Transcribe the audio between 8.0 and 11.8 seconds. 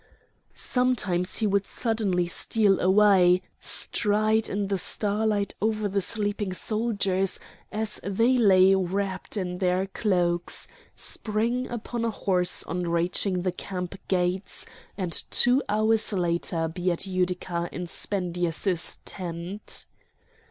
they lay wrapped in their cloaks, spring